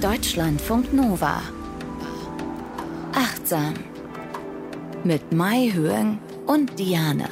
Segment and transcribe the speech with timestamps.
[0.00, 1.42] Deutschlandfunk Nova.
[3.12, 3.74] Achtsam.
[5.04, 7.28] Mit Mai Höhen und Diane.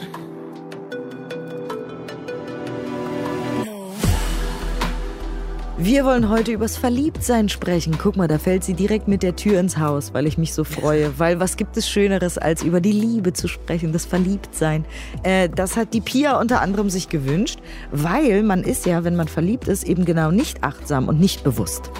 [5.78, 7.96] Wir wollen heute übers Verliebtsein sprechen.
[7.96, 10.64] Guck mal, da fällt sie direkt mit der Tür ins Haus, weil ich mich so
[10.64, 11.10] freue.
[11.18, 14.84] Weil was gibt es Schöneres, als über die Liebe zu sprechen, das Verliebtsein?
[15.22, 17.60] Äh, das hat die Pia unter anderem sich gewünscht,
[17.92, 21.90] weil man ist ja, wenn man verliebt ist, eben genau nicht achtsam und nicht bewusst.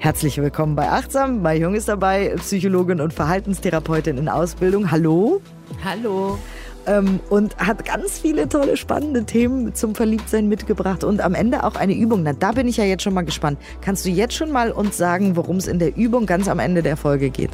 [0.00, 1.42] Herzlich willkommen bei Achtsam.
[1.42, 4.90] Mai Jung ist dabei, Psychologin und Verhaltenstherapeutin in Ausbildung.
[4.90, 5.42] Hallo.
[5.84, 6.38] Hallo
[6.86, 11.74] ähm, und hat ganz viele tolle, spannende Themen zum Verliebtsein mitgebracht und am Ende auch
[11.74, 12.22] eine Übung.
[12.22, 13.58] Na, da bin ich ja jetzt schon mal gespannt.
[13.80, 16.82] Kannst du jetzt schon mal uns sagen, worum es in der Übung ganz am Ende
[16.82, 17.50] der Folge geht?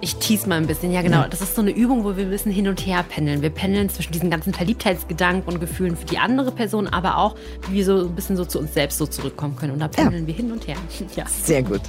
[0.00, 1.24] Ich tease mal ein bisschen, ja genau.
[1.28, 3.42] Das ist so eine Übung, wo wir ein bisschen hin und her pendeln.
[3.42, 7.34] Wir pendeln zwischen diesen ganzen Verliebtheitsgedanken und Gefühlen für die andere Person, aber auch,
[7.68, 9.72] wie wir so ein bisschen so zu uns selbst so zurückkommen können.
[9.72, 10.26] Und da pendeln ja.
[10.28, 10.76] wir hin und her.
[11.16, 11.24] Ja.
[11.26, 11.80] Sehr gut.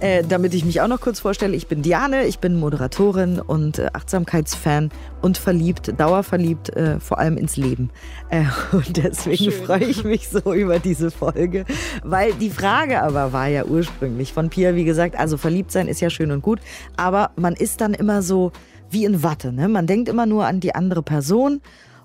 [0.00, 3.78] Äh, damit ich mich auch noch kurz vorstelle, ich bin Diane, ich bin Moderatorin und
[3.78, 4.90] äh, Achtsamkeitsfan
[5.22, 7.90] und verliebt, dauerverliebt, äh, vor allem ins Leben.
[8.30, 11.64] Äh, und deswegen freue ich mich so über diese Folge,
[12.04, 16.00] weil die Frage aber war ja ursprünglich von Pia, wie gesagt, also verliebt sein ist
[16.00, 16.60] ja schön und gut,
[16.96, 18.52] aber man ist dann immer so
[18.90, 19.52] wie in Watte.
[19.52, 19.68] Ne?
[19.68, 21.60] Man denkt immer nur an die andere Person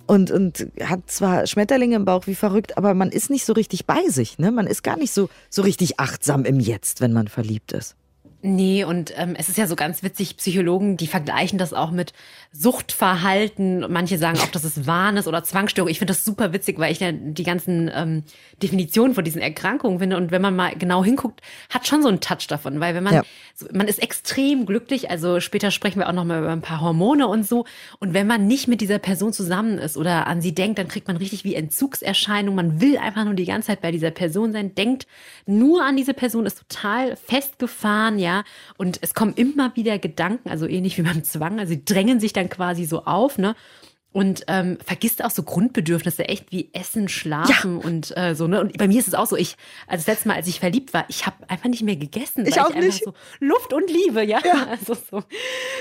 [0.07, 3.85] und, und hat zwar Schmetterlinge im Bauch wie verrückt, aber man ist nicht so richtig
[3.85, 4.37] bei sich.
[4.37, 4.51] Ne?
[4.51, 7.95] Man ist gar nicht so, so richtig achtsam im Jetzt, wenn man verliebt ist.
[8.47, 12.13] Nee, und ähm, es ist ja so ganz witzig, Psychologen, die vergleichen das auch mit
[12.51, 13.91] Suchtverhalten.
[13.91, 15.89] Manche sagen auch, dass es Wahn ist oder Zwangsstörung.
[15.89, 18.23] Ich finde das super witzig, weil ich ja die ganzen ähm,
[18.61, 20.17] Definitionen von diesen Erkrankungen finde.
[20.17, 22.79] Und wenn man mal genau hinguckt, hat schon so einen Touch davon.
[22.79, 23.23] Weil wenn man, ja.
[23.55, 26.81] so, man ist extrem glücklich, also später sprechen wir auch noch mal über ein paar
[26.81, 27.65] Hormone und so.
[27.99, 31.07] Und wenn man nicht mit dieser Person zusammen ist oder an sie denkt, dann kriegt
[31.07, 32.53] man richtig wie Entzugserscheinung.
[32.53, 35.07] Man will einfach nur die ganze Zeit bei dieser Person sein, denkt
[35.47, 38.34] nur an diese Person, ist total festgefahren, ja
[38.77, 42.33] und es kommen immer wieder Gedanken, also ähnlich wie beim Zwang, also sie drängen sich
[42.33, 43.55] dann quasi so auf, ne?
[44.15, 47.85] Und ähm, vergisst auch so Grundbedürfnisse, echt wie Essen, Schlafen ja.
[47.85, 48.47] und äh, so.
[48.47, 48.61] Ne?
[48.61, 50.93] Und bei mir ist es auch so, ich, also das letzte Mal, als ich verliebt
[50.93, 52.45] war, ich habe einfach nicht mehr gegessen.
[52.47, 53.03] Ich auch ich nicht.
[53.03, 54.39] So Luft und Liebe, ja.
[54.45, 54.67] ja.
[54.79, 55.23] Also so.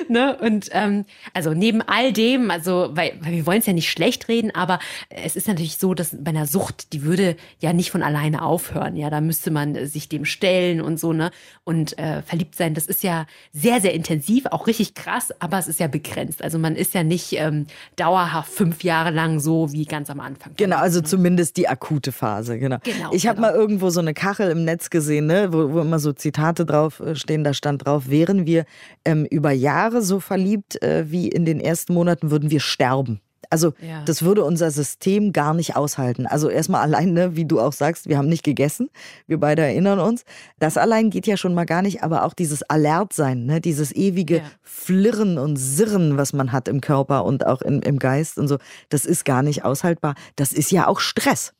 [0.08, 0.36] Ne?
[0.40, 4.26] Und ähm, also neben all dem, also, weil, weil wir wollen es ja nicht schlecht
[4.26, 4.80] reden, aber
[5.10, 8.96] es ist natürlich so, dass bei einer Sucht, die würde ja nicht von alleine aufhören.
[8.96, 11.30] Ja, da müsste man sich dem stellen und so, ne?
[11.62, 15.68] Und äh, verliebt sein, das ist ja sehr, sehr intensiv, auch richtig krass, aber es
[15.68, 16.42] ist ja begrenzt.
[16.42, 20.20] Also man ist ja nicht ähm, dauerhaft dauerhaft fünf Jahre lang so wie ganz am
[20.20, 20.52] Anfang.
[20.56, 21.04] Genau, also ne?
[21.04, 22.78] zumindest die akute Phase, genau.
[22.82, 23.48] genau ich habe genau.
[23.48, 27.00] mal irgendwo so eine Kachel im Netz gesehen, ne, wo, wo immer so Zitate drauf
[27.00, 28.64] äh, stehen, da stand drauf, wären wir
[29.04, 33.20] ähm, über Jahre so verliebt äh, wie in den ersten Monaten, würden wir sterben.
[33.50, 34.02] Also ja.
[34.04, 36.26] das würde unser System gar nicht aushalten.
[36.26, 38.90] Also erstmal allein, ne, wie du auch sagst, wir haben nicht gegessen,
[39.26, 40.24] wir beide erinnern uns.
[40.58, 44.38] Das allein geht ja schon mal gar nicht, aber auch dieses Alertsein, ne, dieses ewige
[44.38, 44.42] ja.
[44.62, 48.58] Flirren und Sirren, was man hat im Körper und auch in, im Geist und so,
[48.88, 50.14] das ist gar nicht aushaltbar.
[50.36, 51.52] Das ist ja auch Stress.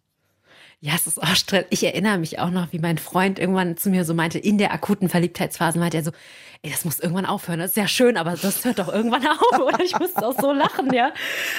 [0.81, 1.67] Ja, es ist auch stressig.
[1.71, 4.73] Ich erinnere mich auch noch, wie mein Freund irgendwann zu mir so meinte, in der
[4.73, 6.11] akuten Verliebtheitsphase meinte er so,
[6.63, 7.61] ey, das muss irgendwann aufhören.
[7.61, 9.59] Das ist ja schön, aber das hört doch irgendwann auf.
[9.61, 11.13] Oder ich musste auch so lachen, ja,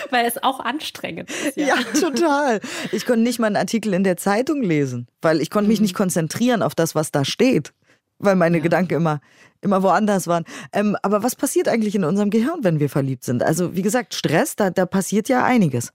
[0.09, 1.57] weil es auch anstrengend ist.
[1.57, 1.67] Ja.
[1.67, 2.59] ja, total.
[2.91, 5.85] Ich konnte nicht mal einen Artikel in der Zeitung lesen, weil ich konnte mich mhm.
[5.85, 7.73] nicht konzentrieren auf das, was da steht,
[8.19, 8.63] weil meine ja.
[8.63, 9.21] Gedanken immer
[9.65, 10.45] immer woanders waren.
[10.71, 13.43] Ähm, aber was passiert eigentlich in unserem Gehirn, wenn wir verliebt sind?
[13.43, 15.91] Also wie gesagt, Stress, da, da passiert ja einiges.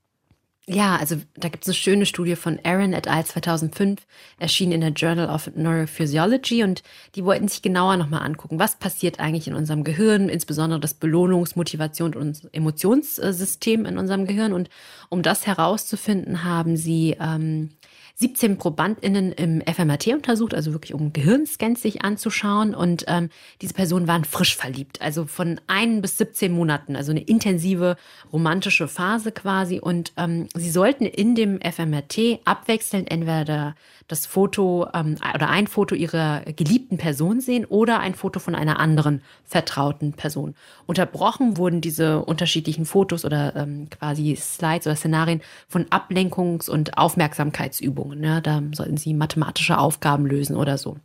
[0.73, 3.25] Ja, also da gibt es eine schöne Studie von Aaron et al.
[3.25, 4.07] 2005,
[4.39, 6.85] erschienen in der Journal of Neurophysiology und
[7.17, 11.57] die wollten sich genauer nochmal angucken, was passiert eigentlich in unserem Gehirn, insbesondere das Belohnungs-,
[11.57, 14.53] Motivations- und Emotionssystem in unserem Gehirn.
[14.53, 14.71] Und
[15.09, 17.71] um das herauszufinden, haben sie ähm,
[18.21, 22.75] 17 ProbandInnen im FMRT untersucht, also wirklich um Gehirnscans sich anzuschauen.
[22.75, 23.31] Und ähm,
[23.63, 27.97] diese Personen waren frisch verliebt, also von ein bis 17 Monaten, also eine intensive
[28.31, 29.81] romantische Phase quasi.
[29.81, 33.75] Und ähm, sie sollten in dem FMRT abwechselnd entweder
[34.11, 38.81] das Foto ähm, oder ein Foto ihrer geliebten Person sehen oder ein Foto von einer
[38.81, 40.55] anderen vertrauten Person.
[40.87, 48.10] Unterbrochen wurden diese unterschiedlichen Fotos oder ähm, quasi Slides oder Szenarien von Ablenkungs- und Aufmerksamkeitsübungen.
[48.19, 50.97] Ja, da sollten sie mathematische Aufgaben lösen oder so.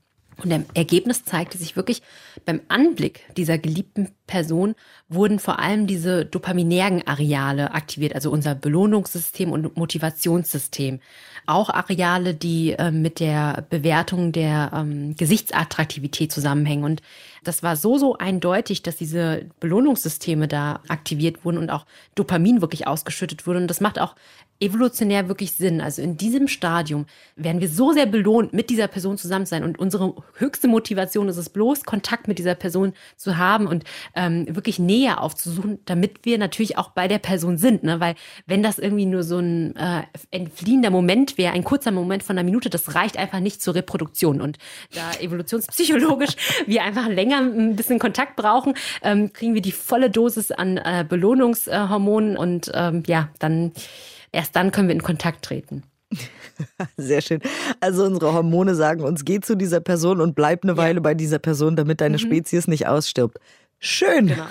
[0.44, 2.02] Und im Ergebnis zeigte sich wirklich
[2.46, 4.76] beim Anblick dieser geliebten Person
[5.08, 11.00] wurden vor allem diese dopaminären Areale aktiviert, also unser Belohnungssystem und Motivationssystem.
[11.46, 16.84] Auch Areale, die äh, mit der Bewertung der ähm, Gesichtsattraktivität zusammenhängen.
[16.84, 17.02] Und
[17.44, 21.86] das war so, so eindeutig, dass diese Belohnungssysteme da aktiviert wurden und auch
[22.16, 23.60] Dopamin wirklich ausgeschüttet wurde.
[23.60, 24.16] Und das macht auch
[24.60, 25.82] evolutionär wirklich Sinn.
[25.82, 27.06] Also in diesem Stadium
[27.36, 29.64] werden wir so sehr belohnt, mit dieser Person zusammen zu sein.
[29.64, 33.84] Und unsere höchste Motivation ist es bloß, Kontakt mit dieser Person zu haben und
[34.16, 37.84] ähm, wirklich Nähe aufzusuchen, damit wir natürlich auch bei der Person sind.
[37.84, 38.00] Ne?
[38.00, 38.16] Weil
[38.46, 42.46] wenn das irgendwie nur so ein äh, entfliehender Moment wäre, ein kurzer Moment von einer
[42.46, 44.42] Minute, das reicht einfach nicht zur Reproduktion.
[44.42, 44.58] Und
[44.94, 46.36] da evolutionspsychologisch
[46.66, 48.74] wir einfach länger ein bisschen Kontakt brauchen,
[49.04, 53.72] ähm, kriegen wir die volle Dosis an äh, Belohnungshormonen und ähm, ja, dann
[54.36, 55.84] Erst dann können wir in Kontakt treten.
[56.98, 57.40] Sehr schön.
[57.80, 60.78] Also unsere Hormone sagen uns, geh zu dieser Person und bleib eine ja.
[60.78, 62.22] Weile bei dieser Person, damit deine mhm.
[62.22, 63.40] Spezies nicht ausstirbt.
[63.80, 64.28] Schön.
[64.28, 64.48] Genau.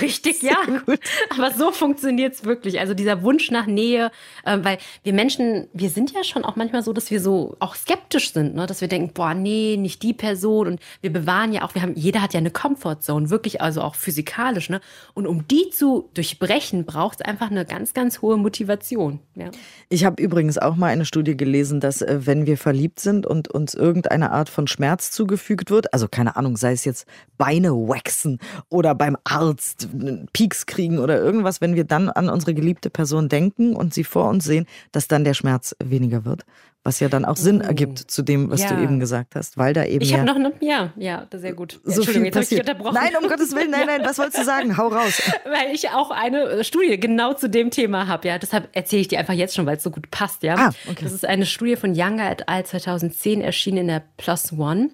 [0.00, 0.56] Richtig, ja.
[0.86, 1.00] Gut.
[1.30, 2.80] Aber so funktioniert es wirklich.
[2.80, 4.10] Also dieser Wunsch nach Nähe,
[4.44, 7.74] äh, weil wir Menschen, wir sind ja schon auch manchmal so, dass wir so auch
[7.74, 8.66] skeptisch sind, ne?
[8.66, 10.66] dass wir denken, boah, nee, nicht die Person.
[10.66, 13.94] Und wir bewahren ja auch, wir haben, jeder hat ja eine Comfortzone, wirklich, also auch
[13.94, 14.70] physikalisch.
[14.70, 14.80] Ne?
[15.14, 19.20] Und um die zu durchbrechen, braucht es einfach eine ganz, ganz hohe Motivation.
[19.34, 19.50] Ja.
[19.88, 23.48] Ich habe übrigens auch mal eine Studie gelesen, dass äh, wenn wir verliebt sind und
[23.48, 28.38] uns irgendeine Art von Schmerz zugefügt wird, also keine Ahnung, sei es jetzt Beine waxen
[28.72, 29.88] oder beim Arzt
[30.32, 34.28] Peaks kriegen oder irgendwas, wenn wir dann an unsere geliebte Person denken und sie vor
[34.28, 36.44] uns sehen, dass dann der Schmerz weniger wird.
[36.84, 37.66] Was ja dann auch Sinn oh.
[37.68, 38.72] ergibt zu dem, was ja.
[38.74, 40.02] du eben gesagt hast, weil da eben.
[40.02, 41.80] Ich habe noch eine, ja, ja, sehr gut.
[41.84, 42.68] So viel jetzt passiert.
[42.68, 42.94] Ich unterbrochen.
[42.94, 44.76] Nein, um Gottes Willen, nein, nein, was wolltest du sagen?
[44.76, 45.22] Hau raus.
[45.44, 48.38] Weil ich auch eine äh, Studie genau zu dem Thema habe, ja.
[48.38, 50.56] Deshalb erzähle ich dir einfach jetzt schon, weil es so gut passt, ja.
[50.56, 51.04] Ah, okay.
[51.04, 52.66] Das ist eine Studie von Younger et al.
[52.66, 54.90] 2010 erschienen in der Plus One,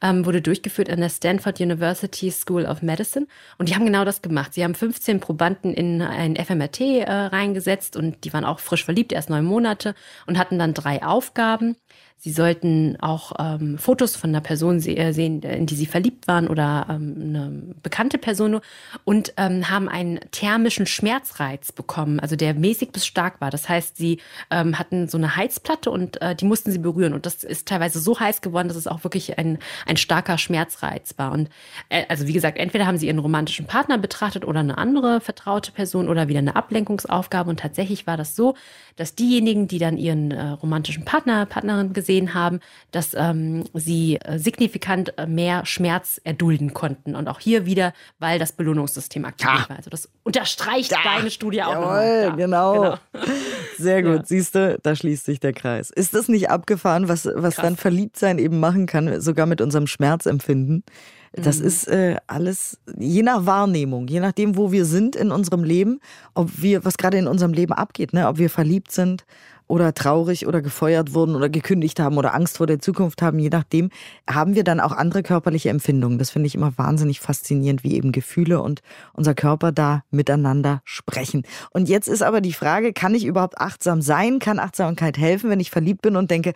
[0.00, 3.26] ähm, wurde durchgeführt an der Stanford University School of Medicine
[3.58, 4.54] und die haben genau das gemacht.
[4.54, 9.12] Sie haben 15 Probanden in ein FMRT äh, reingesetzt und die waren auch frisch verliebt,
[9.12, 9.94] erst neun Monate
[10.26, 11.31] und hatten dann drei Aufgaben.
[11.32, 11.76] Aufgaben.
[12.24, 16.46] Sie sollten auch ähm, Fotos von einer Person äh, sehen, in die sie verliebt waren
[16.46, 18.60] oder ähm, eine bekannte Person
[19.02, 23.50] und ähm, haben einen thermischen Schmerzreiz bekommen, also der mäßig bis stark war.
[23.50, 24.20] Das heißt, sie
[24.52, 27.98] ähm, hatten so eine Heizplatte und äh, die mussten sie berühren und das ist teilweise
[27.98, 31.32] so heiß geworden, dass es auch wirklich ein, ein starker Schmerzreiz war.
[31.32, 31.48] Und
[31.88, 35.72] äh, also wie gesagt, entweder haben sie ihren romantischen Partner betrachtet oder eine andere vertraute
[35.72, 38.54] Person oder wieder eine Ablenkungsaufgabe und tatsächlich war das so,
[38.94, 42.60] dass diejenigen, die dann ihren äh, romantischen Partner, Partnerin gesehen gesehen haben,
[42.90, 47.14] dass ähm, sie äh, signifikant äh, mehr Schmerz erdulden konnten.
[47.14, 49.68] Und auch hier wieder, weil das Belohnungssystem aktiviert ja.
[49.70, 49.76] war.
[49.76, 50.98] Also das unterstreicht ja.
[51.04, 51.72] deine Studie auch.
[51.72, 52.36] Jawohl, noch.
[52.36, 52.82] genau.
[52.82, 52.96] genau.
[53.78, 54.24] Sehr gut, ja.
[54.24, 55.90] siehst du, da schließt sich der Kreis.
[55.90, 60.84] Ist das nicht abgefahren, was, was dann Verliebtsein eben machen kann, sogar mit unserem Schmerzempfinden?
[61.32, 61.66] Das mhm.
[61.66, 66.00] ist äh, alles je nach Wahrnehmung, je nachdem, wo wir sind in unserem Leben,
[66.34, 68.28] ob wir, was gerade in unserem Leben abgeht, ne?
[68.28, 69.24] ob wir verliebt sind,
[69.66, 73.48] oder traurig oder gefeuert wurden oder gekündigt haben oder Angst vor der Zukunft haben, je
[73.48, 73.90] nachdem,
[74.28, 76.18] haben wir dann auch andere körperliche Empfindungen.
[76.18, 78.80] Das finde ich immer wahnsinnig faszinierend, wie eben Gefühle und
[79.12, 81.42] unser Körper da miteinander sprechen.
[81.70, 84.38] Und jetzt ist aber die Frage, kann ich überhaupt achtsam sein?
[84.38, 86.52] Kann Achtsamkeit helfen, wenn ich verliebt bin und denke,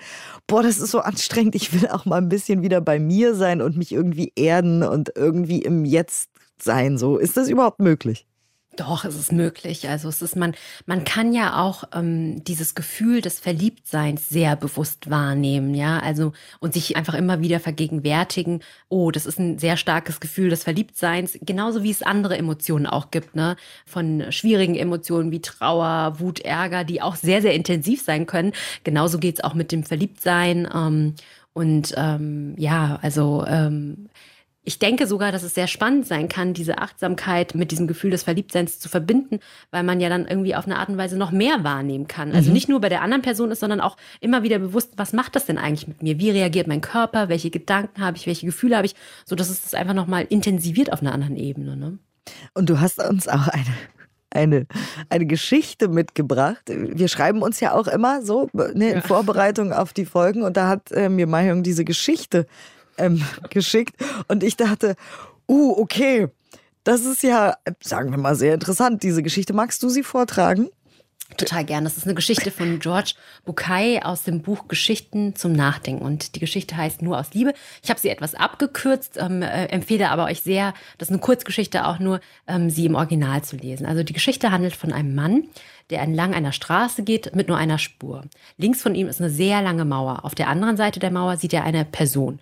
[0.47, 3.63] boah, das ist so anstrengend, ich will auch mal ein bisschen wieder bei mir sein
[3.63, 6.99] und mich irgendwie erden und irgendwie im Jetzt sein.
[6.99, 8.27] So, ist das überhaupt möglich?
[8.77, 9.89] Doch, es ist möglich.
[9.89, 15.09] Also es ist man, man kann ja auch ähm, dieses Gefühl des Verliebtseins sehr bewusst
[15.09, 15.99] wahrnehmen, ja.
[15.99, 18.61] Also und sich einfach immer wieder vergegenwärtigen.
[18.89, 23.11] Oh, das ist ein sehr starkes Gefühl des Verliebtseins, genauso wie es andere Emotionen auch
[23.11, 23.57] gibt, ne?
[23.87, 28.53] Von schwierigen Emotionen wie Trauer, Wut, Ärger, die auch sehr sehr intensiv sein können.
[28.85, 30.69] Genauso geht's auch mit dem Verliebtsein.
[30.75, 31.15] Ähm,
[31.57, 34.11] und ähm, ja, also ähm,
[34.67, 38.25] ich denke sogar, dass es sehr spannend sein kann, diese Achtsamkeit mit diesem Gefühl des
[38.25, 39.39] Verliebtseins zu verbinden,
[39.71, 42.33] weil man ja dann irgendwie auf eine Art und Weise noch mehr wahrnehmen kann.
[42.33, 42.55] Also mhm.
[42.55, 45.47] nicht nur bei der anderen Person ist, sondern auch immer wieder bewusst, was macht das
[45.47, 46.19] denn eigentlich mit mir?
[46.19, 47.29] Wie reagiert mein Körper?
[47.29, 48.27] Welche Gedanken habe ich?
[48.27, 48.97] Welche Gefühle habe ich?
[49.25, 51.77] So dass es das einfach nochmal intensiviert auf einer anderen Ebene.
[51.77, 51.99] Ne?
[52.53, 53.77] Und du hast uns auch eine
[54.31, 54.67] eine,
[55.09, 56.63] eine Geschichte mitgebracht.
[56.67, 59.01] Wir schreiben uns ja auch immer so ne, in ja.
[59.01, 62.47] Vorbereitung auf die Folgen und da hat äh, mir Mayung diese Geschichte
[62.99, 63.95] ähm, geschickt
[64.29, 64.97] und ich dachte,
[65.49, 66.29] uh, okay,
[66.85, 69.53] das ist ja, sagen wir mal, sehr interessant, diese Geschichte.
[69.53, 70.69] Magst du sie vortragen?
[71.37, 71.83] Total gern.
[71.83, 76.05] Das ist eine Geschichte von George Bukai aus dem Buch Geschichten zum Nachdenken.
[76.05, 77.53] Und die Geschichte heißt Nur aus Liebe.
[77.83, 81.87] Ich habe sie etwas abgekürzt, ähm, äh, empfehle aber euch sehr, das ist eine Kurzgeschichte
[81.87, 83.87] auch nur, ähm, sie im Original zu lesen.
[83.87, 85.49] Also die Geschichte handelt von einem Mann,
[85.91, 88.23] der entlang einer Straße geht mit nur einer Spur.
[88.57, 90.25] Links von ihm ist eine sehr lange Mauer.
[90.25, 92.39] Auf der anderen Seite der Mauer sieht er eine Person.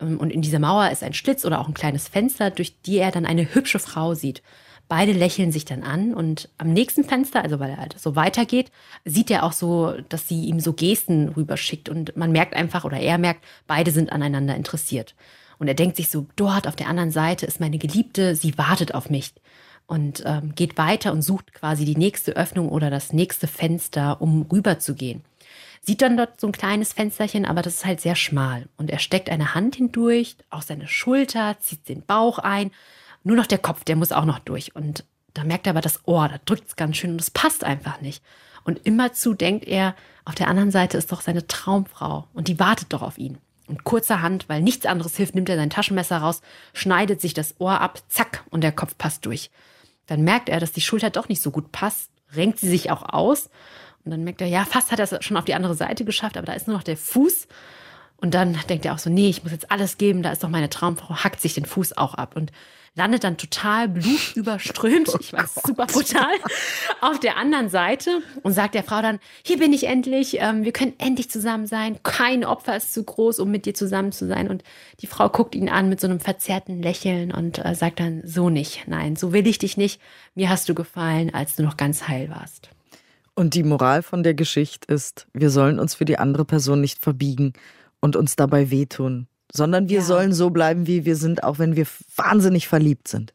[0.00, 2.98] Ähm, und in dieser Mauer ist ein Schlitz oder auch ein kleines Fenster, durch die
[2.98, 4.42] er dann eine hübsche Frau sieht.
[4.88, 8.70] Beide lächeln sich dann an und am nächsten Fenster, also weil er halt so weitergeht,
[9.04, 12.98] sieht er auch so, dass sie ihm so Gesten rüberschickt und man merkt einfach oder
[12.98, 15.16] er merkt, beide sind aneinander interessiert.
[15.58, 18.94] Und er denkt sich so, dort auf der anderen Seite ist meine Geliebte, sie wartet
[18.94, 19.32] auf mich
[19.86, 24.42] und ähm, geht weiter und sucht quasi die nächste Öffnung oder das nächste Fenster, um
[24.42, 25.22] rüber zu gehen.
[25.86, 28.68] Sieht dann dort so ein kleines Fensterchen, aber das ist halt sehr schmal.
[28.76, 32.72] Und er steckt eine Hand hindurch, auch seine Schulter, zieht den Bauch ein.
[33.22, 34.74] Nur noch der Kopf, der muss auch noch durch.
[34.74, 37.62] Und da merkt er aber das Ohr, da drückt es ganz schön und es passt
[37.62, 38.22] einfach nicht.
[38.64, 42.92] Und immerzu denkt er, auf der anderen Seite ist doch seine Traumfrau und die wartet
[42.92, 43.38] doch auf ihn.
[43.68, 46.40] Und kurzerhand, weil nichts anderes hilft, nimmt er sein Taschenmesser raus,
[46.72, 49.50] schneidet sich das Ohr ab, zack, und der Kopf passt durch.
[50.06, 53.02] Dann merkt er, dass die Schulter doch nicht so gut passt, renkt sie sich auch
[53.02, 53.50] aus.
[54.06, 56.36] Und dann merkt er, ja, fast hat er es schon auf die andere Seite geschafft,
[56.36, 57.48] aber da ist nur noch der Fuß.
[58.18, 60.48] Und dann denkt er auch so, nee, ich muss jetzt alles geben, da ist doch
[60.48, 62.34] meine Traumfrau, hackt sich den Fuß auch ab.
[62.34, 62.52] Und
[62.96, 66.32] landet dann total blutüberströmt, oh ich weiß, super brutal,
[67.02, 70.72] auf der anderen Seite und sagt der Frau dann, hier bin ich endlich, ähm, wir
[70.72, 74.48] können endlich zusammen sein, kein Opfer ist zu groß, um mit dir zusammen zu sein.
[74.48, 74.64] Und
[75.00, 78.48] die Frau guckt ihn an mit so einem verzerrten Lächeln und äh, sagt dann, so
[78.48, 80.00] nicht, nein, so will ich dich nicht,
[80.34, 82.70] mir hast du gefallen, als du noch ganz heil warst.
[83.36, 86.98] Und die Moral von der Geschichte ist, wir sollen uns für die andere Person nicht
[86.98, 87.52] verbiegen
[88.00, 90.04] und uns dabei wehtun sondern wir ja.
[90.04, 93.32] sollen so bleiben, wie wir sind, auch wenn wir wahnsinnig verliebt sind.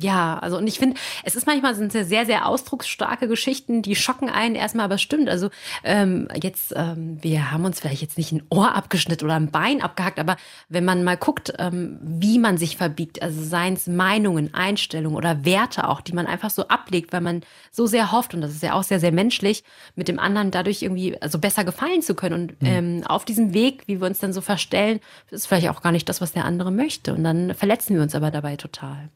[0.00, 3.96] Ja, also und ich finde, es ist manchmal sind sehr, sehr, sehr ausdrucksstarke Geschichten, die
[3.96, 5.28] schocken einen erstmal, aber stimmt.
[5.28, 5.50] Also
[5.82, 9.82] ähm, jetzt, ähm, wir haben uns vielleicht jetzt nicht ein Ohr abgeschnitten oder ein Bein
[9.82, 10.36] abgehackt, aber
[10.68, 15.44] wenn man mal guckt, ähm, wie man sich verbiegt, also seien es Meinungen, Einstellungen oder
[15.44, 18.62] Werte auch, die man einfach so ablegt, weil man so sehr hofft, und das ist
[18.62, 19.64] ja auch sehr, sehr menschlich,
[19.96, 22.34] mit dem anderen dadurch irgendwie also besser gefallen zu können.
[22.42, 22.68] Und mhm.
[22.68, 25.00] ähm, auf diesem Weg, wie wir uns dann so verstellen,
[25.32, 27.14] ist vielleicht auch gar nicht das, was der andere möchte.
[27.14, 29.08] Und dann verletzen wir uns aber dabei total.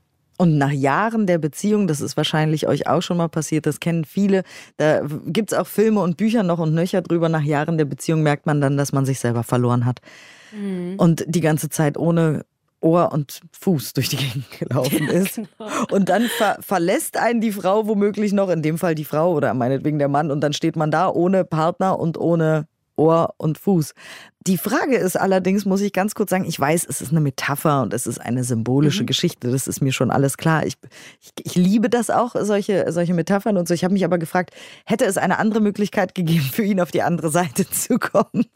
[0.43, 4.05] Und nach Jahren der Beziehung, das ist wahrscheinlich euch auch schon mal passiert, das kennen
[4.05, 4.43] viele,
[4.77, 7.29] da gibt es auch Filme und Bücher noch und nöcher drüber.
[7.29, 10.01] Nach Jahren der Beziehung merkt man dann, dass man sich selber verloren hat.
[10.51, 10.97] Mhm.
[10.97, 12.45] Und die ganze Zeit ohne
[12.81, 15.37] Ohr und Fuß durch die Gegend gelaufen ist.
[15.37, 15.71] Ja, genau.
[15.93, 19.55] Und dann ver verlässt einen die Frau womöglich noch, in dem Fall die Frau oder
[19.55, 22.67] meinetwegen der Mann, und dann steht man da ohne Partner und ohne
[23.03, 23.95] Ohr und Fuß.
[24.47, 27.83] Die Frage ist allerdings, muss ich ganz kurz sagen, ich weiß, es ist eine Metapher
[27.83, 29.07] und es ist eine symbolische mhm.
[29.07, 30.65] Geschichte, das ist mir schon alles klar.
[30.65, 30.75] Ich,
[31.21, 33.75] ich, ich, liebe das auch, solche, solche Metaphern und so.
[33.75, 34.51] Ich habe mich aber gefragt,
[34.85, 38.47] hätte es eine andere Möglichkeit gegeben, für ihn auf die andere Seite zu kommen?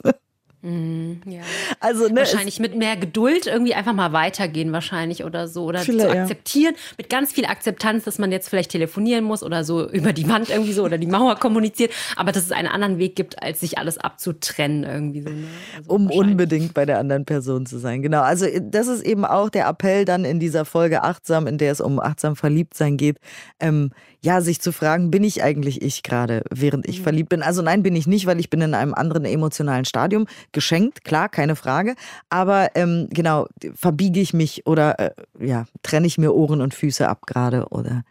[0.67, 1.41] Mhm, ja.
[1.79, 5.63] Also, ne, wahrscheinlich mit mehr Geduld irgendwie einfach mal weitergehen, wahrscheinlich oder so.
[5.63, 6.93] Oder zu akzeptieren, ja.
[6.97, 10.49] mit ganz viel Akzeptanz, dass man jetzt vielleicht telefonieren muss oder so über die Wand
[10.49, 13.77] irgendwie so oder die Mauer kommuniziert, aber dass es einen anderen Weg gibt, als sich
[13.77, 15.29] alles abzutrennen irgendwie so.
[15.29, 15.47] Ne?
[15.77, 18.01] Also um unbedingt bei der anderen Person zu sein.
[18.01, 18.21] Genau.
[18.21, 21.79] Also, das ist eben auch der Appell dann in dieser Folge achtsam, in der es
[21.79, 23.19] um achtsam verliebt sein geht.
[23.61, 27.03] Ähm, ja, sich zu fragen, bin ich eigentlich ich gerade, während ich mhm.
[27.03, 27.43] verliebt bin?
[27.43, 30.25] Also nein, bin ich nicht, weil ich bin in einem anderen emotionalen Stadium.
[30.57, 31.93] Geschenkt, klar, keine Frage.
[32.31, 33.45] Aber ähm, genau,
[33.75, 38.01] verbiege ich mich oder äh, ja, trenne ich mir Ohren und Füße ab gerade oder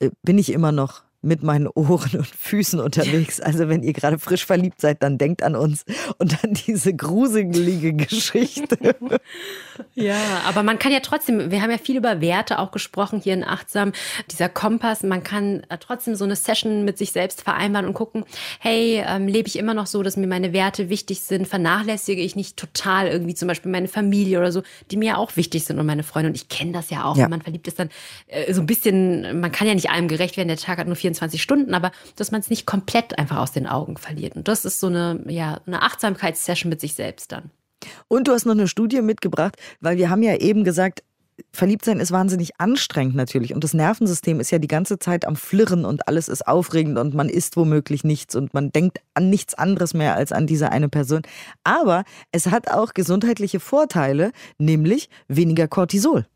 [0.00, 3.40] äh, bin ich immer noch mit meinen Ohren und Füßen unterwegs.
[3.40, 5.84] Also wenn ihr gerade frisch verliebt seid, dann denkt an uns
[6.18, 8.96] und an diese gruselige Geschichte.
[9.94, 13.34] Ja, aber man kann ja trotzdem, wir haben ja viel über Werte auch gesprochen hier
[13.34, 13.92] in Achtsam,
[14.30, 18.24] dieser Kompass, man kann trotzdem so eine Session mit sich selbst vereinbaren und gucken,
[18.58, 22.36] hey, ähm, lebe ich immer noch so, dass mir meine Werte wichtig sind, vernachlässige ich
[22.36, 25.86] nicht total irgendwie zum Beispiel meine Familie oder so, die mir auch wichtig sind und
[25.86, 27.24] meine Freunde und ich kenne das ja auch, ja.
[27.24, 27.90] wenn man verliebt ist, dann
[28.28, 30.96] äh, so ein bisschen, man kann ja nicht allem gerecht werden, der Tag hat nur
[31.14, 34.64] 24 Stunden, aber dass man es nicht komplett einfach aus den Augen verliert und das
[34.64, 37.50] ist so eine, ja, eine Achtsamkeitssession mit sich selbst dann.
[38.08, 41.02] Und du hast noch eine Studie mitgebracht, weil wir haben ja eben gesagt,
[41.50, 45.84] Verliebtsein ist wahnsinnig anstrengend natürlich und das Nervensystem ist ja die ganze Zeit am Flirren
[45.84, 49.94] und alles ist aufregend und man isst womöglich nichts und man denkt an nichts anderes
[49.94, 51.22] mehr als an diese eine Person.
[51.64, 56.26] Aber es hat auch gesundheitliche Vorteile, nämlich weniger Cortisol.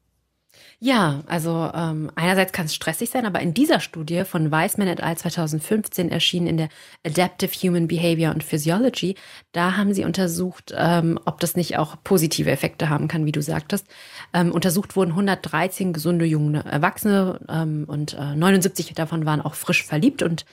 [0.78, 5.02] Ja, also ähm, einerseits kann es stressig sein, aber in dieser Studie von Weissman et
[5.02, 5.16] al.
[5.16, 6.68] 2015 erschienen in der
[7.02, 9.14] Adaptive Human Behavior and Physiology,
[9.52, 13.40] da haben sie untersucht, ähm, ob das nicht auch positive Effekte haben kann, wie du
[13.40, 13.87] sagtest.
[14.35, 19.83] Ähm, untersucht wurden 113 gesunde junge Erwachsene ähm, und äh, 79 davon waren auch frisch
[19.83, 20.45] verliebt und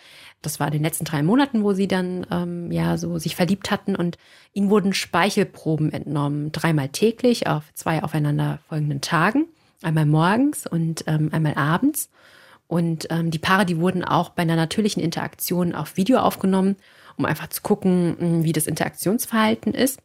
[0.42, 3.72] das war in den letzten drei Monaten, wo sie dann ähm, ja so sich verliebt
[3.72, 4.18] hatten und
[4.54, 9.48] ihnen wurden Speichelproben entnommen, dreimal täglich auf zwei aufeinanderfolgenden Tagen
[9.84, 12.10] einmal morgens und ähm, einmal abends.
[12.68, 16.76] Und ähm, die Paare, die wurden auch bei einer natürlichen Interaktion auf Video aufgenommen,
[17.18, 20.00] um einfach zu gucken, hm, wie das Interaktionsverhalten ist.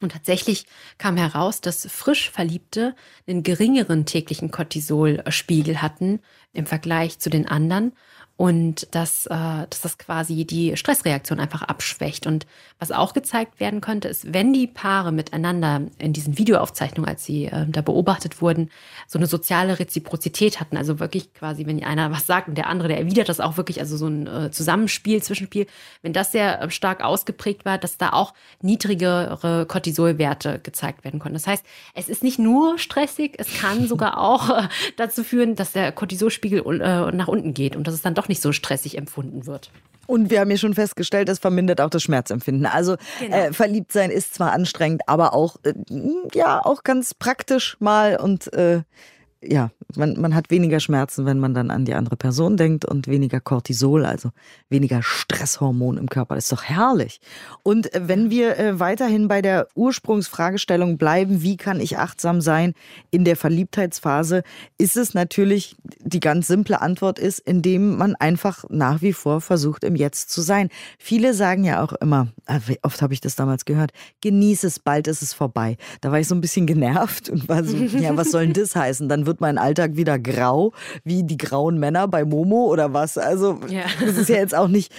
[0.00, 0.66] Und tatsächlich
[0.98, 2.94] kam heraus, dass frisch Verliebte
[3.26, 6.20] einen geringeren täglichen Cortisolspiegel hatten
[6.52, 7.92] im Vergleich zu den anderen
[8.36, 12.26] und dass, äh, dass das quasi die Stressreaktion einfach abschwächt.
[12.26, 12.46] Und
[12.80, 17.46] was auch gezeigt werden könnte, ist, wenn die Paare miteinander in diesen Videoaufzeichnungen, als sie
[17.46, 18.70] äh, da beobachtet wurden,
[19.06, 22.88] so eine soziale Reziprozität hatten, also wirklich quasi, wenn einer was sagt und der andere,
[22.88, 25.68] der erwidert das auch wirklich, also so ein äh, Zusammenspiel, Zwischenspiel,
[26.02, 31.34] wenn das sehr äh, stark ausgeprägt war, dass da auch niedrigere Cortisolwerte gezeigt werden konnten.
[31.34, 31.64] Das heißt,
[31.94, 36.80] es ist nicht nur stressig, es kann sogar auch äh, dazu führen, dass der Cortisolspiegel
[36.80, 39.70] äh, nach unten geht und dass es dann doch doch nicht so stressig empfunden wird.
[40.06, 42.66] Und wir haben ja schon festgestellt, es vermindert auch das Schmerzempfinden.
[42.66, 43.36] Also genau.
[43.36, 45.72] äh, verliebt sein ist zwar anstrengend, aber auch äh,
[46.34, 48.82] ja auch ganz praktisch mal und äh,
[49.46, 53.06] ja, man, man hat weniger Schmerzen, wenn man dann an die andere Person denkt und
[53.06, 54.30] weniger Cortisol, also
[54.68, 56.34] weniger Stresshormon im Körper.
[56.34, 57.20] Das ist doch herrlich.
[57.62, 62.74] Und äh, wenn wir äh, weiterhin bei der Ursprungsfragestellung bleiben, wie kann ich achtsam sein
[63.10, 64.42] in der Verliebtheitsphase,
[64.78, 69.84] ist es natürlich, die ganz simple Antwort ist, indem man einfach nach wie vor versucht,
[69.84, 70.68] im Jetzt zu sein.
[70.98, 75.08] Viele sagen ja auch immer, ah, oft habe ich das damals gehört, genieße es, bald
[75.08, 75.76] ist es vorbei.
[76.00, 78.74] Da war ich so ein bisschen genervt und war so, ja, was soll denn das
[78.74, 79.08] heißen?
[79.08, 80.72] Dann wird mein Alltag Alltag wieder grau,
[81.04, 83.18] wie die grauen Männer bei Momo oder was.
[83.18, 83.84] Also ja.
[84.00, 84.92] das ist ja jetzt auch nicht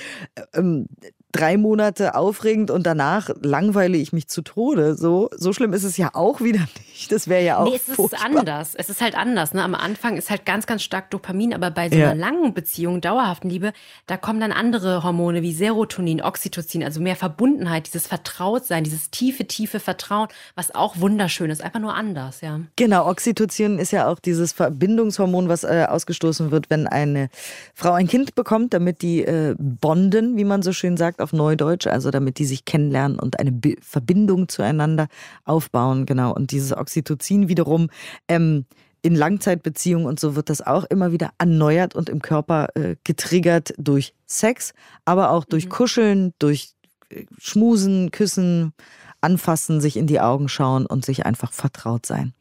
[0.54, 0.88] ähm,
[1.36, 4.96] drei Monate aufregend und danach langweile ich mich zu Tode.
[4.96, 7.12] So, so schlimm ist es ja auch wieder nicht.
[7.12, 7.66] Das wäre ja auch.
[7.66, 8.26] Nee, es ist furchtbar.
[8.26, 8.74] anders.
[8.74, 9.54] Es ist halt anders.
[9.54, 9.62] Ne?
[9.62, 12.14] Am Anfang ist halt ganz, ganz stark Dopamin, aber bei so einer ja.
[12.14, 13.74] langen Beziehung, dauerhaften Liebe,
[14.08, 19.46] da kommen dann andere Hormone wie Serotonin, Oxytocin, also mehr Verbundenheit, dieses Vertrautsein, dieses tiefe,
[19.46, 22.62] tiefe Vertrauen, was auch wunderschön ist, einfach nur anders, ja.
[22.78, 27.30] Genau, Oxytocin ist ja auch dieses Verbindungshormon, was äh, ausgestoßen wird, wenn eine
[27.74, 31.88] Frau ein Kind bekommt, damit die äh, bonden, wie man so schön sagt, auf Neudeutsch,
[31.88, 35.08] also damit die sich kennenlernen und eine Be Verbindung zueinander
[35.44, 36.34] aufbauen, genau.
[36.34, 37.90] Und dieses Oxytocin wiederum
[38.28, 38.66] ähm,
[39.02, 43.74] in Langzeitbeziehungen und so wird das auch immer wieder erneuert und im Körper äh, getriggert
[43.78, 45.70] durch Sex, aber auch durch mhm.
[45.70, 46.74] Kuscheln, durch
[47.10, 48.74] äh, Schmusen, Küssen,
[49.22, 52.34] anfassen, sich in die Augen schauen und sich einfach vertraut sein.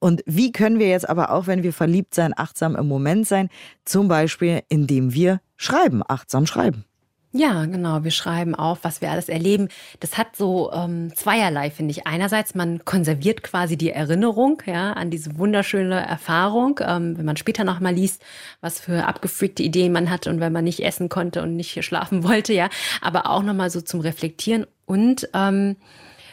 [0.00, 3.48] Und wie können wir jetzt aber auch, wenn wir verliebt sein, achtsam im Moment sein?
[3.84, 6.84] Zum Beispiel, indem wir schreiben, achtsam schreiben.
[7.34, 8.04] Ja, genau.
[8.04, 9.68] Wir schreiben auf, was wir alles erleben.
[10.00, 12.06] Das hat so ähm, zweierlei, finde ich.
[12.06, 17.64] Einerseits, man konserviert quasi die Erinnerung ja, an diese wunderschöne Erfahrung, ähm, wenn man später
[17.64, 18.22] nochmal liest,
[18.60, 22.22] was für abgefreakte Ideen man hatte und wenn man nicht essen konnte und nicht schlafen
[22.28, 22.68] wollte, ja.
[23.00, 25.76] Aber auch nochmal so zum Reflektieren und ähm,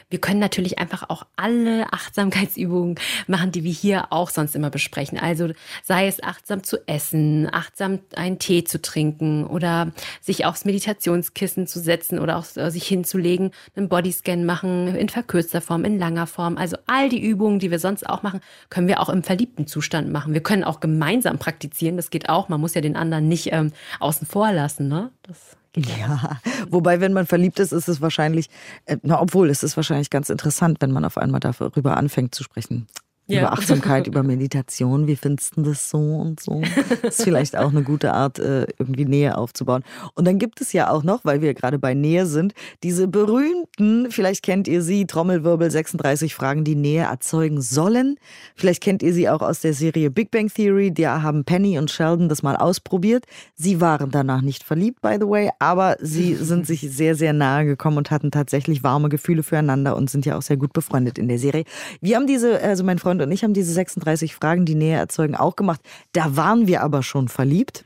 [0.10, 2.96] wir können natürlich einfach auch alle Achtsamkeitsübungen
[3.28, 5.20] machen, die wir hier auch sonst immer besprechen.
[5.20, 5.50] Also
[5.84, 9.92] sei es achtsam zu essen, achtsam einen Tee zu trinken oder
[10.22, 15.62] sich aufs Meditationskissen zu setzen oder auch äh, sich hinzulegen, einen Bodyscan machen in verkürzter
[15.62, 16.58] Form, in langer Form.
[16.58, 20.12] Also all die Übungen, die wir sonst auch machen, können wir auch im verliebten Zustand
[20.12, 20.34] machen.
[20.34, 21.98] Wir können auch gemeinsam praktizieren.
[21.98, 22.50] Das geht auch.
[22.50, 24.88] Man muss ja den anderen nicht ähm, außen vor lassen.
[24.88, 25.12] Ne?
[25.24, 26.40] Das ja,
[26.70, 28.50] wobei, wenn man verliebt ist, ist es wahrscheinlich,
[28.86, 32.44] äh, na, obwohl es ist wahrscheinlich ganz interessant, wenn man auf einmal darüber anfängt zu
[32.44, 32.88] sprechen
[33.30, 33.42] ja.
[33.42, 35.08] über Achtsamkeit, über Meditation.
[35.08, 36.62] Wie findest du das so und so?
[37.02, 39.84] Das ist vielleicht auch eine gute Art, äh, irgendwie Nähe aufzubauen.
[40.16, 44.12] Und dann gibt es ja auch noch, weil wir gerade bei Nähe sind, diese berühmten,
[44.12, 48.18] vielleicht kennt ihr sie, Trommelwirbel 36 Fragen, die Nähe erzeugen sollen.
[48.56, 50.92] Vielleicht kennt ihr sie auch aus der Serie Big Bang Theory.
[50.94, 53.26] Da haben Penny und Sheldon das mal ausprobiert.
[53.56, 57.66] Sie waren danach nicht verliebt, by the way, aber sie sind sich sehr, sehr nahe
[57.66, 61.28] gekommen und hatten tatsächlich warme Gefühle füreinander und sind ja auch sehr gut befreundet in
[61.28, 61.64] der Serie.
[62.02, 64.98] Wir haben diese, also mein Freund Freund und ich haben diese 36 Fragen, die Nähe
[64.98, 65.82] erzeugen, auch gemacht.
[66.14, 67.84] Da waren wir aber schon verliebt.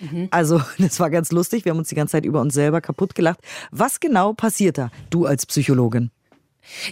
[0.00, 0.28] Mhm.
[0.30, 1.64] Also, das war ganz lustig.
[1.64, 3.40] Wir haben uns die ganze Zeit über uns selber kaputt gelacht.
[3.70, 6.10] Was genau passiert da, du als Psychologin?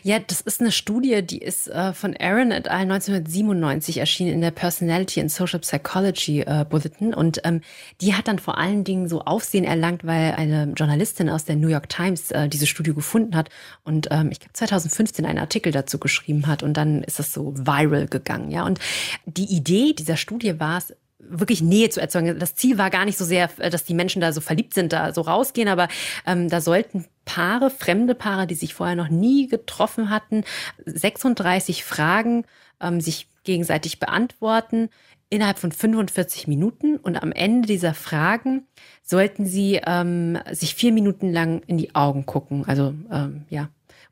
[0.02, 2.80] Ja, das ist eine Studie, die ist äh, von Aaron et al.
[2.82, 7.14] 1997 erschienen in der Personality and Social Psychology äh, Bulletin.
[7.14, 7.60] Und ähm,
[8.00, 11.68] die hat dann vor allen Dingen so Aufsehen erlangt, weil eine Journalistin aus der New
[11.68, 13.48] York Times äh, diese Studie gefunden hat
[13.84, 16.62] und ähm, ich glaube 2015 einen Artikel dazu geschrieben hat.
[16.62, 18.50] Und dann ist das so viral gegangen.
[18.50, 18.78] Ja, und
[19.26, 20.94] die Idee dieser Studie war es,
[21.28, 22.38] wirklich Nähe zu erzeugen.
[22.38, 25.12] Das Ziel war gar nicht so sehr, dass die Menschen da so verliebt sind, da
[25.12, 25.88] so rausgehen, aber
[26.26, 30.44] ähm, da sollten Paare, fremde Paare, die sich vorher noch nie getroffen hatten,
[30.86, 32.44] 36 Fragen
[32.80, 34.88] ähm, sich gegenseitig beantworten
[35.28, 36.96] innerhalb von 45 Minuten.
[36.96, 38.66] Und am Ende dieser Fragen
[39.02, 42.64] sollten sie ähm, sich vier Minuten lang in die Augen gucken.
[42.66, 43.68] Also ähm, ja,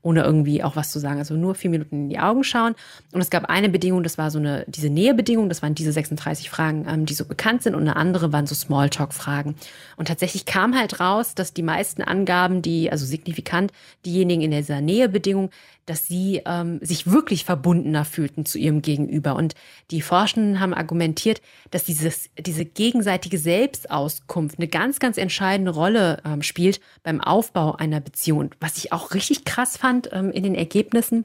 [0.08, 1.18] ohne irgendwie auch was zu sagen.
[1.18, 2.74] Also nur vier Minuten in die Augen schauen.
[3.12, 6.48] Und es gab eine Bedingung, das war so eine, diese Nähebedingung, das waren diese 36
[6.48, 7.74] Fragen, ähm, die so bekannt sind.
[7.74, 9.54] Und eine andere waren so Smalltalk-Fragen.
[9.96, 13.70] Und tatsächlich kam halt raus, dass die meisten Angaben, die, also signifikant,
[14.06, 15.50] diejenigen in dieser Nähebedingung,
[15.88, 19.36] dass sie ähm, sich wirklich verbundener fühlten zu ihrem Gegenüber.
[19.36, 19.54] Und
[19.90, 26.42] die Forschenden haben argumentiert, dass dieses, diese gegenseitige Selbstauskunft eine ganz, ganz entscheidende Rolle ähm,
[26.42, 28.50] spielt beim Aufbau einer Beziehung.
[28.60, 31.24] Was ich auch richtig krass fand ähm, in den Ergebnissen,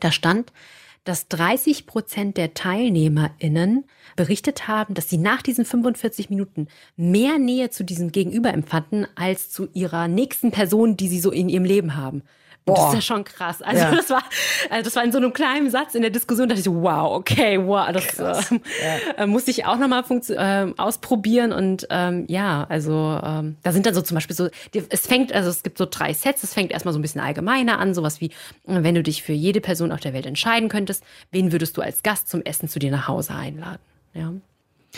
[0.00, 0.52] da stand,
[1.04, 3.84] dass 30 Prozent der TeilnehmerInnen
[4.16, 9.48] berichtet haben, dass sie nach diesen 45 Minuten mehr Nähe zu diesem Gegenüber empfanden als
[9.50, 12.22] zu ihrer nächsten Person, die sie so in ihrem Leben haben.
[12.68, 13.62] Und das ist ja schon krass.
[13.62, 13.94] Also ja.
[13.94, 14.24] das war,
[14.70, 16.82] also das war in so einem kleinen Satz in der Diskussion, da dachte ich so,
[16.82, 19.14] wow, okay, wow, das äh, ja.
[19.18, 21.52] äh, musste ich auch nochmal äh, ausprobieren.
[21.52, 24.48] Und ähm, ja, also ähm, da sind dann so zum Beispiel so,
[24.90, 27.78] es fängt, also es gibt so drei Sets, es fängt erstmal so ein bisschen allgemeiner
[27.78, 28.32] an, sowas wie,
[28.64, 32.02] wenn du dich für jede Person auf der Welt entscheiden könntest, wen würdest du als
[32.02, 33.80] Gast zum Essen zu dir nach Hause einladen?
[34.12, 34.32] Ja.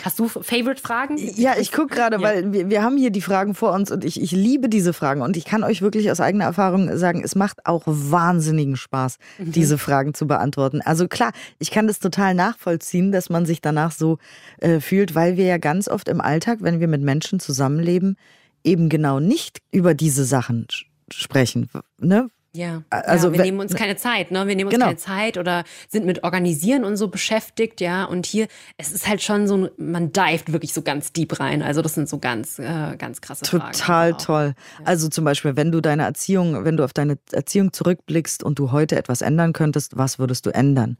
[0.03, 1.17] Hast du Favorite-Fragen?
[1.17, 2.21] Ja, ich gucke gerade, ja.
[2.21, 5.21] weil wir, wir haben hier die Fragen vor uns und ich, ich liebe diese Fragen.
[5.21, 9.51] Und ich kann euch wirklich aus eigener Erfahrung sagen, es macht auch wahnsinnigen Spaß, mhm.
[9.51, 10.81] diese Fragen zu beantworten.
[10.81, 14.17] Also klar, ich kann das total nachvollziehen, dass man sich danach so
[14.59, 18.17] äh, fühlt, weil wir ja ganz oft im Alltag, wenn wir mit Menschen zusammenleben,
[18.63, 20.67] eben genau nicht über diese Sachen
[21.11, 21.69] sprechen.
[21.99, 22.29] Ne?
[22.51, 24.47] Ja, also ja, wir nehmen uns keine Zeit, ne?
[24.47, 24.87] Wir nehmen uns genau.
[24.87, 28.05] keine Zeit oder sind mit Organisieren und so beschäftigt, ja.
[28.05, 31.61] Und hier, es ist halt schon so, man dived wirklich so ganz deep rein.
[31.61, 33.77] Also das sind so ganz, äh, ganz krasse Total Fragen.
[33.77, 34.55] Total toll.
[34.79, 34.85] Ja.
[34.85, 38.71] Also zum Beispiel, wenn du deine Erziehung, wenn du auf deine Erziehung zurückblickst und du
[38.71, 40.97] heute etwas ändern könntest, was würdest du ändern?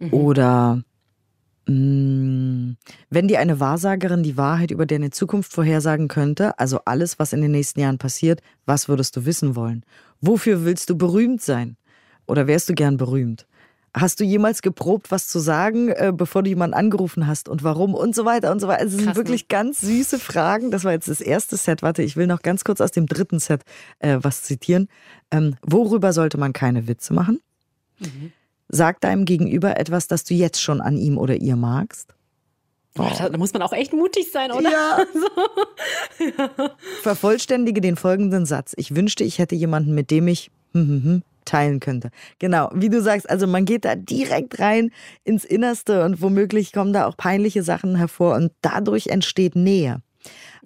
[0.00, 0.12] Mhm.
[0.12, 0.82] Oder
[1.66, 2.76] wenn
[3.10, 7.52] dir eine Wahrsagerin die Wahrheit über deine Zukunft vorhersagen könnte, also alles, was in den
[7.52, 9.84] nächsten Jahren passiert, was würdest du wissen wollen?
[10.20, 11.76] Wofür willst du berühmt sein?
[12.26, 13.46] Oder wärst du gern berühmt?
[13.96, 17.94] Hast du jemals geprobt, was zu sagen, äh, bevor du jemanden angerufen hast und warum
[17.94, 18.80] und so weiter und so weiter?
[18.80, 19.48] Also es sind Krass, wirklich ne?
[19.48, 20.72] ganz süße Fragen.
[20.72, 21.82] Das war jetzt das erste Set.
[21.82, 23.62] Warte, ich will noch ganz kurz aus dem dritten Set
[24.00, 24.88] äh, was zitieren.
[25.30, 27.40] Ähm, worüber sollte man keine Witze machen?
[28.00, 28.32] Mhm.
[28.68, 32.14] Sag deinem Gegenüber etwas, das du jetzt schon an ihm oder ihr magst.
[32.96, 33.10] Oh.
[33.18, 34.70] Da muss man auch echt mutig sein, oder?
[34.70, 34.98] Ja.
[35.14, 36.24] so.
[36.38, 36.70] ja.
[37.02, 38.72] Vervollständige den folgenden Satz.
[38.76, 42.10] Ich wünschte, ich hätte jemanden, mit dem ich hm, hm, hm, teilen könnte.
[42.38, 44.90] Genau, wie du sagst, also man geht da direkt rein
[45.24, 50.00] ins Innerste und womöglich kommen da auch peinliche Sachen hervor und dadurch entsteht Nähe.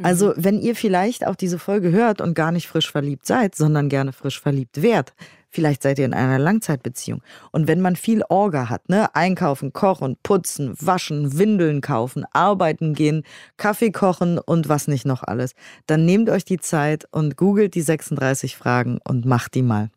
[0.02, 0.34] Also, mhm.
[0.36, 4.12] wenn ihr vielleicht auch diese Folge hört und gar nicht frisch verliebt seid, sondern gerne
[4.12, 5.14] frisch verliebt wärt,
[5.58, 7.20] Vielleicht seid ihr in einer Langzeitbeziehung.
[7.50, 13.24] Und wenn man viel Orga hat, ne, einkaufen, kochen, putzen, waschen, Windeln kaufen, arbeiten gehen,
[13.56, 15.56] Kaffee kochen und was nicht noch alles,
[15.88, 19.90] dann nehmt euch die Zeit und googelt die 36 Fragen und macht die mal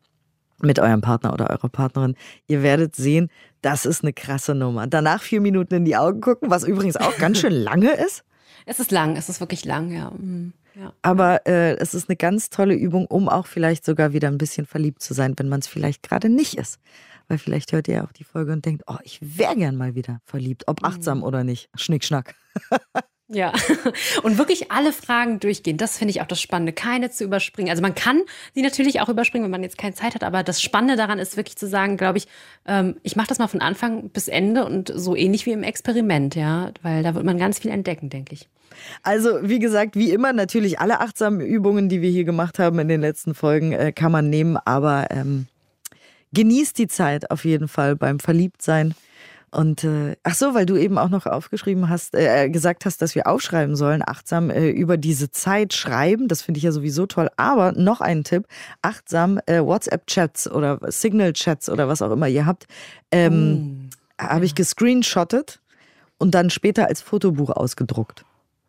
[0.60, 2.16] mit eurem Partner oder eurer Partnerin.
[2.48, 4.88] Ihr werdet sehen, das ist eine krasse Nummer.
[4.88, 8.24] Danach vier Minuten in die Augen gucken, was übrigens auch ganz schön lange ist.
[8.66, 10.10] Es ist lang, es ist wirklich lang, ja.
[10.10, 10.54] Mhm.
[10.74, 10.92] Ja.
[11.02, 14.66] Aber äh, es ist eine ganz tolle Übung, um auch vielleicht sogar wieder ein bisschen
[14.66, 16.78] verliebt zu sein, wenn man es vielleicht gerade nicht ist.
[17.28, 20.20] Weil vielleicht hört ihr auch die Folge und denkt, oh, ich wäre gern mal wieder
[20.24, 21.24] verliebt, ob achtsam mhm.
[21.24, 21.68] oder nicht.
[21.74, 22.34] Schnickschnack.
[23.28, 23.52] Ja,
[24.22, 25.76] und wirklich alle Fragen durchgehen.
[25.76, 27.70] Das finde ich auch das Spannende, keine zu überspringen.
[27.70, 28.22] Also man kann
[28.54, 31.36] sie natürlich auch überspringen, wenn man jetzt keine Zeit hat, aber das Spannende daran ist
[31.36, 32.26] wirklich zu sagen, glaube ich,
[32.66, 36.34] ähm, ich mache das mal von Anfang bis Ende und so ähnlich wie im Experiment,
[36.34, 38.48] ja, weil da wird man ganz viel entdecken, denke ich.
[39.02, 42.88] Also, wie gesagt, wie immer, natürlich alle achtsamen Übungen, die wir hier gemacht haben in
[42.88, 45.46] den letzten Folgen, äh, kann man nehmen, aber ähm,
[46.32, 48.94] genießt die Zeit auf jeden Fall beim Verliebtsein.
[49.54, 53.14] Und äh, ach so, weil du eben auch noch aufgeschrieben hast, äh, gesagt hast, dass
[53.14, 56.26] wir aufschreiben sollen, achtsam äh, über diese Zeit schreiben.
[56.26, 57.28] Das finde ich ja sowieso toll.
[57.36, 58.46] Aber noch ein Tipp:
[58.80, 62.66] achtsam äh, WhatsApp-Chats oder Signal-Chats oder was auch immer ihr habt,
[63.10, 63.90] ähm, mm.
[64.18, 65.60] habe ich gescreenshottet
[66.16, 68.24] und dann später als Fotobuch ausgedruckt.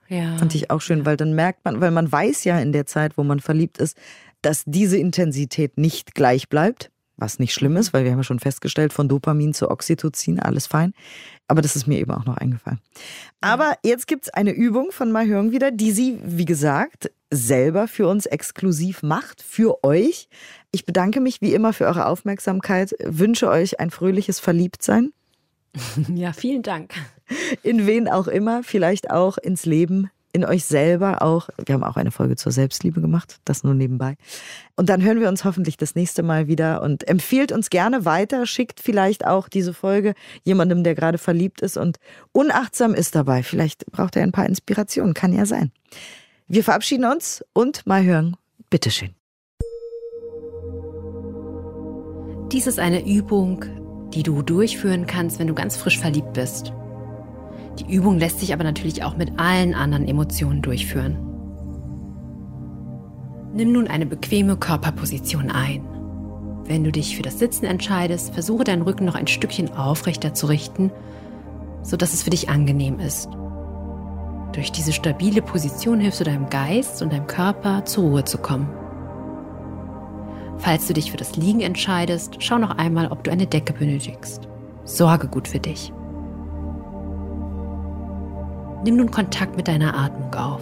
[0.09, 0.35] Ja.
[0.37, 3.17] Fand ich auch schön, weil dann merkt man, weil man weiß ja in der Zeit,
[3.17, 3.97] wo man verliebt ist,
[4.41, 6.91] dass diese Intensität nicht gleich bleibt,
[7.23, 10.67] was nicht schlimm ist, weil wir haben ja schon festgestellt, von Dopamin zu Oxytocin, alles
[10.67, 10.93] fein.
[11.47, 12.79] Aber das ist mir eben auch noch eingefallen.
[13.41, 18.07] Aber jetzt gibt es eine Übung von Mahjong wieder, die sie, wie gesagt, selber für
[18.07, 20.29] uns exklusiv macht, für euch.
[20.71, 25.11] Ich bedanke mich wie immer für eure Aufmerksamkeit, wünsche euch ein fröhliches Verliebtsein.
[26.13, 26.93] Ja, vielen Dank
[27.61, 31.47] in wen auch immer, vielleicht auch ins Leben, in euch selber auch.
[31.63, 34.15] Wir haben auch eine Folge zur Selbstliebe gemacht, das nur nebenbei.
[34.75, 38.45] Und dann hören wir uns hoffentlich das nächste Mal wieder und empfiehlt uns gerne weiter,
[38.45, 41.99] schickt vielleicht auch diese Folge jemandem, der gerade verliebt ist und
[42.31, 43.43] unachtsam ist dabei.
[43.43, 45.71] Vielleicht braucht er ein paar Inspirationen, kann ja sein.
[46.47, 48.35] Wir verabschieden uns und mal hören.
[48.69, 49.13] Bitteschön.
[52.51, 53.65] Dies ist eine Übung,
[54.13, 56.73] die du durchführen kannst, wenn du ganz frisch verliebt bist.
[57.79, 61.17] Die Übung lässt sich aber natürlich auch mit allen anderen Emotionen durchführen.
[63.53, 65.83] Nimm nun eine bequeme Körperposition ein.
[66.65, 70.47] Wenn du dich für das Sitzen entscheidest, versuche deinen Rücken noch ein Stückchen aufrechter zu
[70.47, 70.91] richten,
[71.81, 73.29] sodass es für dich angenehm ist.
[74.53, 78.69] Durch diese stabile Position hilfst du deinem Geist und deinem Körper zur Ruhe zu kommen.
[80.57, 84.47] Falls du dich für das Liegen entscheidest, schau noch einmal, ob du eine Decke benötigst.
[84.85, 85.91] Sorge gut für dich.
[88.83, 90.61] Nimm nun Kontakt mit deiner Atmung auf.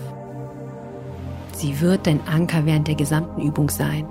[1.54, 4.06] Sie wird dein Anker während der gesamten Übung sein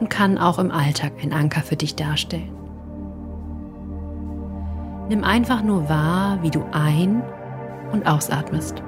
[0.00, 2.50] und kann auch im Alltag ein Anker für dich darstellen.
[5.08, 7.22] Nimm einfach nur wahr, wie du ein-
[7.92, 8.82] und ausatmest.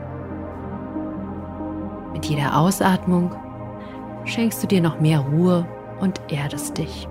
[2.14, 3.34] Mit jeder Ausatmung
[4.24, 5.66] schenkst du dir noch mehr Ruhe
[6.00, 7.06] und erdest dich.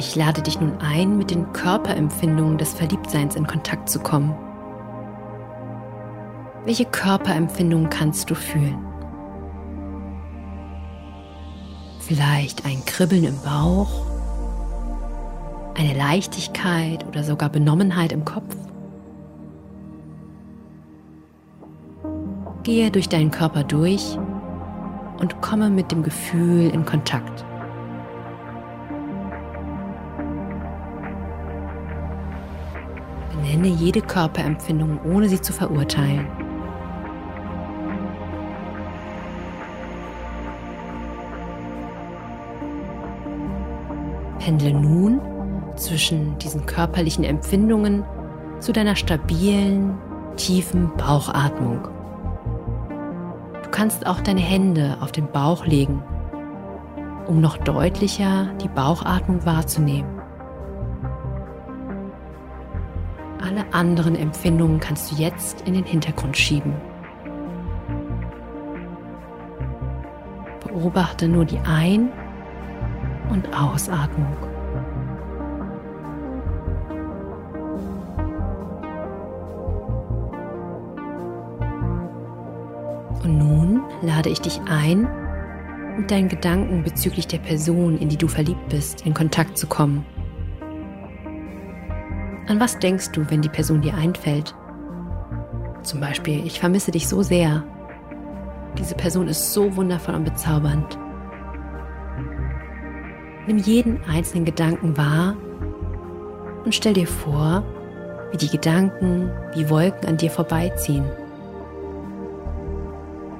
[0.00, 4.34] Ich lade dich nun ein, mit den Körperempfindungen des Verliebtseins in Kontakt zu kommen.
[6.64, 8.78] Welche Körperempfindungen kannst du fühlen?
[11.98, 13.90] Vielleicht ein Kribbeln im Bauch,
[15.76, 18.56] eine Leichtigkeit oder sogar Benommenheit im Kopf?
[22.62, 24.18] Gehe durch deinen Körper durch
[25.20, 27.44] und komme mit dem Gefühl in Kontakt.
[33.40, 36.26] Benenne jede Körperempfindung, ohne sie zu verurteilen.
[44.38, 45.20] Pendle nun
[45.76, 48.04] zwischen diesen körperlichen Empfindungen
[48.58, 49.96] zu deiner stabilen,
[50.36, 51.88] tiefen Bauchatmung.
[53.62, 56.02] Du kannst auch deine Hände auf den Bauch legen,
[57.26, 60.19] um noch deutlicher die Bauchatmung wahrzunehmen.
[63.70, 66.74] Alle anderen Empfindungen kannst du jetzt in den Hintergrund schieben.
[70.66, 72.10] Beobachte nur die Ein-
[73.30, 74.36] und Ausatmung.
[83.22, 85.08] Und nun lade ich dich ein,
[85.96, 90.04] mit deinen Gedanken bezüglich der Person, in die du verliebt bist, in Kontakt zu kommen.
[92.50, 94.56] An was denkst du, wenn die Person dir einfällt?
[95.84, 97.62] Zum Beispiel, ich vermisse dich so sehr.
[98.76, 100.98] Diese Person ist so wundervoll und bezaubernd.
[103.46, 105.36] Nimm jeden einzelnen Gedanken wahr
[106.64, 107.62] und stell dir vor,
[108.32, 111.04] wie die Gedanken wie Wolken an dir vorbeiziehen.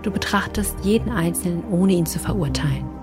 [0.03, 3.00] Du betrachtest jeden einzelnen, ohne ihn zu verurteilen.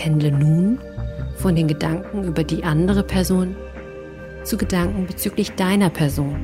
[0.00, 0.78] Pendle nun
[1.36, 3.54] von den Gedanken über die andere Person
[4.44, 6.36] zu Gedanken bezüglich deiner Person.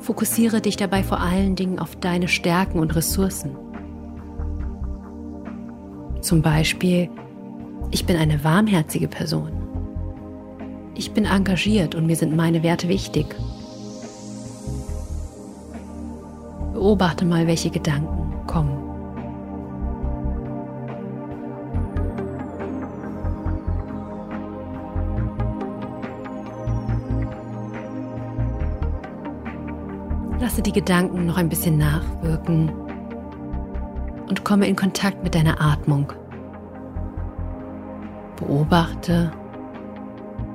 [0.00, 3.56] Fokussiere dich dabei vor allen Dingen auf deine Stärken und Ressourcen.
[6.20, 7.08] Zum Beispiel,
[7.92, 9.52] ich bin eine warmherzige Person.
[10.96, 13.36] Ich bin engagiert und mir sind meine Werte wichtig.
[16.72, 18.79] Beobachte mal, welche Gedanken kommen.
[30.60, 32.70] Lasse die Gedanken noch ein bisschen nachwirken
[34.28, 36.12] und komme in Kontakt mit deiner Atmung.
[38.36, 39.32] Beobachte,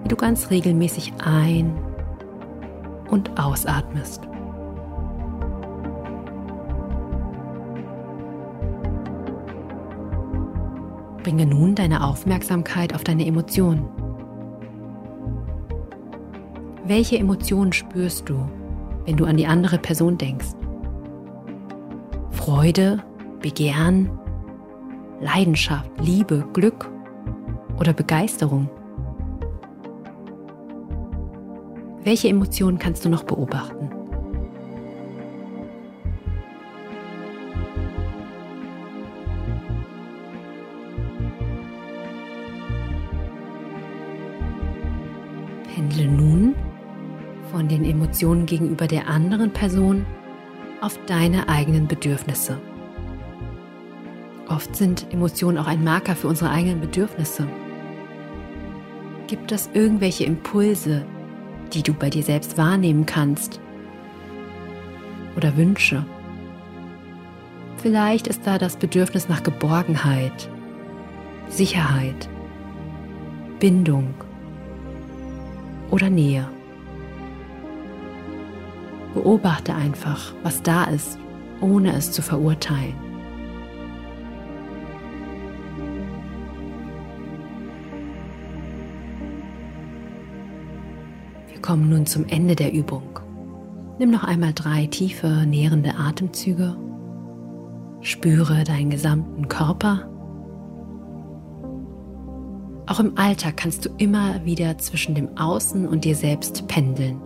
[0.03, 1.75] wie du ganz regelmäßig ein-
[3.09, 4.21] und ausatmest.
[11.23, 13.87] Bringe nun deine Aufmerksamkeit auf deine Emotionen.
[16.85, 18.47] Welche Emotionen spürst du,
[19.05, 20.53] wenn du an die andere Person denkst?
[22.31, 23.03] Freude,
[23.41, 24.09] Begehren,
[25.21, 26.89] Leidenschaft, Liebe, Glück
[27.79, 28.69] oder Begeisterung?
[32.03, 33.89] Welche Emotionen kannst du noch beobachten?
[48.05, 50.05] Emotionen gegenüber der anderen Person
[50.79, 52.61] auf deine eigenen Bedürfnisse.
[54.47, 57.47] Oft sind Emotionen auch ein Marker für unsere eigenen Bedürfnisse.
[59.25, 61.03] Gibt es irgendwelche Impulse,
[61.73, 63.59] die du bei dir selbst wahrnehmen kannst?
[65.35, 66.05] Oder Wünsche?
[67.77, 70.47] Vielleicht ist da das Bedürfnis nach Geborgenheit,
[71.49, 72.29] Sicherheit,
[73.59, 74.13] Bindung
[75.89, 76.47] oder Nähe.
[79.15, 81.17] Beobachte einfach, was da ist,
[81.61, 82.93] ohne es zu verurteilen.
[91.47, 93.21] Wir kommen nun zum Ende der Übung.
[93.99, 96.75] Nimm noch einmal drei tiefe, nährende Atemzüge.
[98.01, 100.09] Spüre deinen gesamten Körper.
[102.87, 107.21] Auch im Alltag kannst du immer wieder zwischen dem Außen und dir selbst pendeln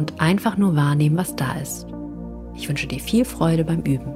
[0.00, 1.86] und einfach nur wahrnehmen, was da ist.
[2.56, 4.14] Ich wünsche dir viel Freude beim Üben.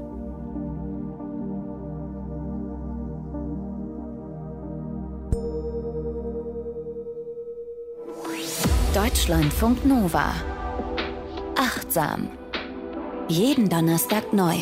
[8.95, 10.33] Deutschlandfunk Nova.
[11.59, 12.31] Achtsam.
[13.29, 14.57] Jeden Donnerstag neu.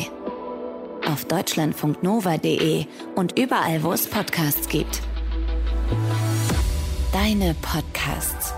[1.09, 5.01] Auf deutschlandfunknova.de und überall, wo es Podcasts gibt.
[7.13, 8.53] Deine Podcasts.